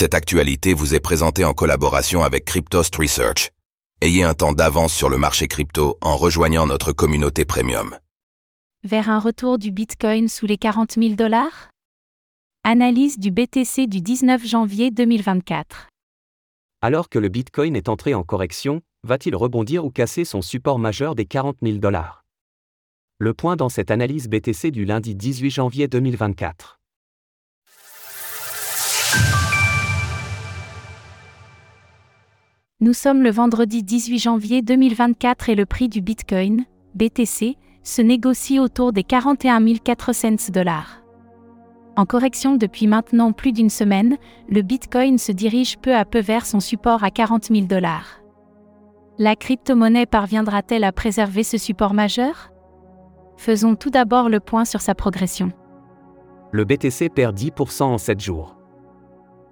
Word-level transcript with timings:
Cette 0.00 0.14
actualité 0.14 0.74
vous 0.74 0.94
est 0.94 1.00
présentée 1.00 1.44
en 1.44 1.54
collaboration 1.54 2.22
avec 2.22 2.44
Cryptost 2.44 2.94
Research. 2.94 3.50
Ayez 4.00 4.22
un 4.22 4.32
temps 4.32 4.52
d'avance 4.52 4.92
sur 4.92 5.08
le 5.08 5.18
marché 5.18 5.48
crypto 5.48 5.98
en 6.00 6.16
rejoignant 6.16 6.68
notre 6.68 6.92
communauté 6.92 7.44
premium. 7.44 7.98
Vers 8.84 9.10
un 9.10 9.18
retour 9.18 9.58
du 9.58 9.72
Bitcoin 9.72 10.28
sous 10.28 10.46
les 10.46 10.56
40 10.56 10.92
000 10.92 11.14
dollars? 11.14 11.70
Analyse 12.62 13.18
du 13.18 13.32
BTC 13.32 13.88
du 13.88 14.00
19 14.00 14.46
janvier 14.46 14.92
2024. 14.92 15.88
Alors 16.80 17.08
que 17.08 17.18
le 17.18 17.28
Bitcoin 17.28 17.74
est 17.74 17.88
entré 17.88 18.14
en 18.14 18.22
correction, 18.22 18.82
va-t-il 19.02 19.34
rebondir 19.34 19.84
ou 19.84 19.90
casser 19.90 20.24
son 20.24 20.42
support 20.42 20.78
majeur 20.78 21.16
des 21.16 21.26
40 21.26 21.56
000 21.60 21.78
dollars? 21.78 22.22
Le 23.18 23.34
point 23.34 23.56
dans 23.56 23.68
cette 23.68 23.90
analyse 23.90 24.28
BTC 24.28 24.70
du 24.70 24.84
lundi 24.84 25.16
18 25.16 25.50
janvier 25.50 25.88
2024. 25.88 26.77
Nous 32.88 32.94
sommes 32.94 33.22
le 33.22 33.30
vendredi 33.30 33.82
18 33.82 34.18
janvier 34.18 34.62
2024 34.62 35.50
et 35.50 35.54
le 35.54 35.66
prix 35.66 35.90
du 35.90 36.00
Bitcoin, 36.00 36.64
BTC, 36.94 37.58
se 37.82 38.00
négocie 38.00 38.58
autour 38.58 38.94
des 38.94 39.02
41 39.04 39.62
400 39.76 40.50
dollars. 40.54 41.02
En 41.96 42.06
correction 42.06 42.56
depuis 42.56 42.86
maintenant 42.86 43.32
plus 43.32 43.52
d'une 43.52 43.68
semaine, 43.68 44.16
le 44.48 44.62
Bitcoin 44.62 45.18
se 45.18 45.32
dirige 45.32 45.76
peu 45.76 45.94
à 45.94 46.06
peu 46.06 46.20
vers 46.20 46.46
son 46.46 46.60
support 46.60 47.04
à 47.04 47.10
40 47.10 47.48
000 47.52 47.66
dollars. 47.66 48.22
La 49.18 49.36
crypto-monnaie 49.36 50.06
parviendra-t-elle 50.06 50.84
à 50.84 50.90
préserver 50.90 51.42
ce 51.42 51.58
support 51.58 51.92
majeur? 51.92 52.52
Faisons 53.36 53.74
tout 53.74 53.90
d'abord 53.90 54.30
le 54.30 54.40
point 54.40 54.64
sur 54.64 54.80
sa 54.80 54.94
progression. 54.94 55.52
Le 56.52 56.64
BTC 56.64 57.10
perd 57.10 57.36
10% 57.36 57.82
en 57.82 57.98
7 57.98 58.18
jours. 58.18 58.57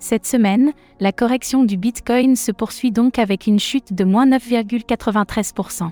Cette 0.00 0.26
semaine, 0.26 0.72
la 0.98 1.12
correction 1.12 1.62
du 1.62 1.76
Bitcoin 1.76 2.34
se 2.34 2.52
poursuit 2.52 2.90
donc 2.90 3.18
avec 3.18 3.46
une 3.46 3.58
chute 3.58 3.92
de 3.92 4.04
moins 4.04 4.26
9,93%. 4.26 5.90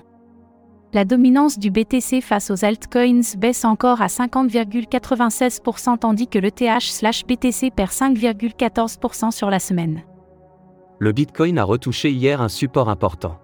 La 0.93 1.05
dominance 1.05 1.59
du 1.59 1.69
BTC 1.69 2.19
face 2.19 2.49
aux 2.49 2.65
altcoins 2.65 3.21
baisse 3.37 3.63
encore 3.65 4.01
à 4.01 4.07
50,96% 4.07 5.99
tandis 5.99 6.27
que 6.27 6.39
le 6.39 6.49
TH/BTC 6.49 7.69
perd 7.69 7.91
5,14% 7.91 9.29
sur 9.29 9.51
la 9.51 9.59
semaine. 9.59 10.01
Le 10.97 11.11
Bitcoin 11.11 11.59
a 11.59 11.63
retouché 11.63 12.09
hier 12.09 12.41
un 12.41 12.49
support 12.49 12.89
important. 12.89 13.37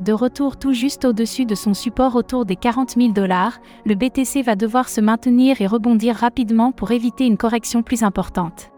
De 0.00 0.14
retour 0.14 0.56
tout 0.56 0.72
juste 0.72 1.04
au-dessus 1.04 1.44
de 1.44 1.54
son 1.54 1.74
support 1.74 2.16
autour 2.16 2.46
des 2.46 2.56
40 2.56 2.94
000 2.96 3.12
dollars, 3.12 3.58
le 3.84 3.94
BTC 3.94 4.40
va 4.42 4.56
devoir 4.56 4.88
se 4.88 5.02
maintenir 5.02 5.60
et 5.60 5.66
rebondir 5.66 6.16
rapidement 6.16 6.72
pour 6.72 6.92
éviter 6.92 7.26
une 7.26 7.36
correction 7.36 7.82
plus 7.82 8.02
importante. 8.02 8.70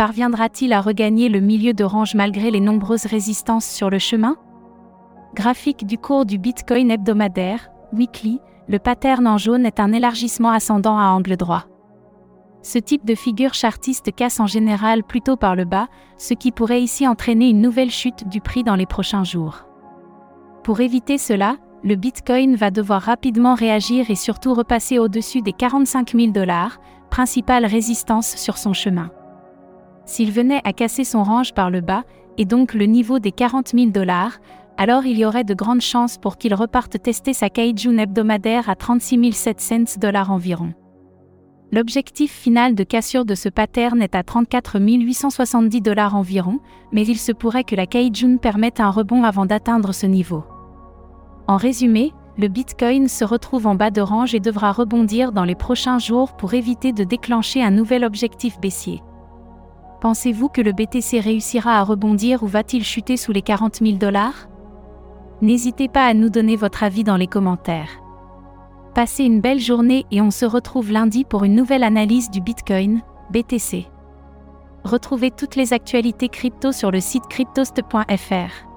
Parviendra-t-il 0.00 0.72
à 0.72 0.80
regagner 0.80 1.28
le 1.28 1.40
milieu 1.40 1.74
de 1.74 1.84
range 1.84 2.14
malgré 2.14 2.50
les 2.50 2.60
nombreuses 2.60 3.04
résistances 3.04 3.66
sur 3.66 3.90
le 3.90 3.98
chemin? 3.98 4.38
Graphique 5.34 5.84
du 5.84 5.98
cours 5.98 6.24
du 6.24 6.38
Bitcoin 6.38 6.90
hebdomadaire, 6.90 7.68
weekly, 7.92 8.40
le 8.66 8.78
pattern 8.78 9.26
en 9.26 9.36
jaune 9.36 9.66
est 9.66 9.78
un 9.78 9.92
élargissement 9.92 10.52
ascendant 10.52 10.98
à 10.98 11.08
angle 11.08 11.36
droit. 11.36 11.66
Ce 12.62 12.78
type 12.78 13.04
de 13.04 13.14
figure 13.14 13.52
chartiste 13.52 14.14
casse 14.14 14.40
en 14.40 14.46
général 14.46 15.04
plutôt 15.04 15.36
par 15.36 15.54
le 15.54 15.66
bas, 15.66 15.88
ce 16.16 16.32
qui 16.32 16.50
pourrait 16.50 16.80
ici 16.80 17.06
entraîner 17.06 17.50
une 17.50 17.60
nouvelle 17.60 17.90
chute 17.90 18.26
du 18.26 18.40
prix 18.40 18.64
dans 18.64 18.76
les 18.76 18.86
prochains 18.86 19.24
jours. 19.24 19.66
Pour 20.64 20.80
éviter 20.80 21.18
cela, 21.18 21.56
le 21.84 21.96
Bitcoin 21.96 22.56
va 22.56 22.70
devoir 22.70 23.02
rapidement 23.02 23.52
réagir 23.52 24.10
et 24.10 24.14
surtout 24.14 24.54
repasser 24.54 24.98
au-dessus 24.98 25.42
des 25.42 25.52
45 25.52 26.12
000 26.16 26.28
dollars, 26.28 26.80
principale 27.10 27.66
résistance 27.66 28.34
sur 28.36 28.56
son 28.56 28.72
chemin. 28.72 29.10
S'il 30.10 30.32
venait 30.32 30.60
à 30.64 30.72
casser 30.72 31.04
son 31.04 31.22
range 31.22 31.54
par 31.54 31.70
le 31.70 31.80
bas, 31.80 32.02
et 32.36 32.44
donc 32.44 32.74
le 32.74 32.86
niveau 32.86 33.20
des 33.20 33.30
40 33.30 33.68
000 33.68 33.90
dollars, 33.92 34.40
alors 34.76 35.06
il 35.06 35.16
y 35.16 35.24
aurait 35.24 35.44
de 35.44 35.54
grandes 35.54 35.82
chances 35.82 36.18
pour 36.18 36.36
qu'il 36.36 36.52
reparte 36.52 37.00
tester 37.00 37.32
sa 37.32 37.48
Kaijun 37.48 37.96
hebdomadaire 37.96 38.68
à 38.68 38.74
36 38.74 39.32
700 39.32 40.00
dollars 40.00 40.32
environ. 40.32 40.74
L'objectif 41.70 42.32
final 42.32 42.74
de 42.74 42.82
cassure 42.82 43.24
de 43.24 43.36
ce 43.36 43.48
pattern 43.48 44.02
est 44.02 44.16
à 44.16 44.24
34 44.24 44.80
870 44.80 45.80
dollars 45.80 46.16
environ, 46.16 46.58
mais 46.90 47.06
il 47.06 47.16
se 47.16 47.30
pourrait 47.30 47.62
que 47.62 47.76
la 47.76 47.86
Kaijun 47.86 48.38
permette 48.38 48.80
un 48.80 48.90
rebond 48.90 49.22
avant 49.22 49.46
d'atteindre 49.46 49.92
ce 49.92 50.06
niveau. 50.06 50.42
En 51.46 51.56
résumé, 51.56 52.12
le 52.36 52.48
Bitcoin 52.48 53.06
se 53.06 53.24
retrouve 53.24 53.68
en 53.68 53.76
bas 53.76 53.92
de 53.92 54.00
range 54.00 54.34
et 54.34 54.40
devra 54.40 54.72
rebondir 54.72 55.30
dans 55.30 55.44
les 55.44 55.54
prochains 55.54 56.00
jours 56.00 56.36
pour 56.36 56.54
éviter 56.54 56.92
de 56.92 57.04
déclencher 57.04 57.62
un 57.62 57.70
nouvel 57.70 58.02
objectif 58.02 58.58
baissier. 58.58 59.04
Pensez-vous 60.00 60.48
que 60.48 60.62
le 60.62 60.72
BTC 60.72 61.20
réussira 61.20 61.78
à 61.78 61.82
rebondir 61.82 62.42
ou 62.42 62.46
va-t-il 62.46 62.84
chuter 62.84 63.18
sous 63.18 63.32
les 63.32 63.42
40 63.42 63.76
000 63.76 63.98
dollars? 63.98 64.48
N'hésitez 65.42 65.88
pas 65.88 66.06
à 66.06 66.14
nous 66.14 66.30
donner 66.30 66.56
votre 66.56 66.82
avis 66.82 67.04
dans 67.04 67.16
les 67.16 67.26
commentaires. 67.26 67.90
Passez 68.94 69.24
une 69.24 69.40
belle 69.40 69.60
journée 69.60 70.06
et 70.10 70.20
on 70.20 70.30
se 70.30 70.46
retrouve 70.46 70.90
lundi 70.90 71.24
pour 71.24 71.44
une 71.44 71.54
nouvelle 71.54 71.84
analyse 71.84 72.30
du 72.30 72.40
Bitcoin, 72.40 73.02
BTC. 73.30 73.86
Retrouvez 74.84 75.30
toutes 75.30 75.56
les 75.56 75.74
actualités 75.74 76.28
crypto 76.28 76.72
sur 76.72 76.90
le 76.90 77.00
site 77.00 77.26
cryptost.fr. 77.28 78.70